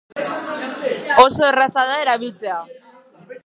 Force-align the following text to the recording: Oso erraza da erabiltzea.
Oso 1.25 1.43
erraza 1.51 1.87
da 1.91 1.99
erabiltzea. 2.07 2.59